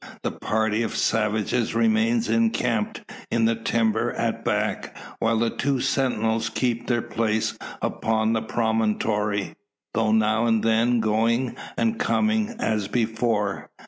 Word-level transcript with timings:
The 0.23 0.31
party 0.31 0.81
of 0.81 0.95
savages 0.95 1.75
remains 1.75 2.27
encamped 2.27 3.01
in 3.29 3.45
the 3.45 3.53
timber 3.53 4.11
at 4.13 4.43
back; 4.43 4.97
while 5.19 5.37
the 5.37 5.51
two 5.51 5.79
sentinels 5.79 6.49
keep 6.49 6.87
their 6.87 7.03
place 7.03 7.55
upon 7.83 8.33
the 8.33 8.41
promontory; 8.41 9.53
though 9.93 10.11
now 10.11 10.47
and 10.47 10.63
then 10.63 11.01
going 11.01 11.55
and 11.77 11.99
coming, 11.99 12.55
as 12.57 12.87
before. 12.87 13.69